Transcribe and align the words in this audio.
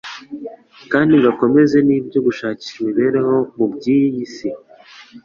kandi 0.91 1.11
ngo 1.17 1.27
akomeze 1.33 1.77
n'ibyo 1.87 2.19
gushakisha 2.27 2.75
imibereho 2.79 3.35
mu 3.57 3.65
by'iyi 3.73 4.23
si. 4.33 4.49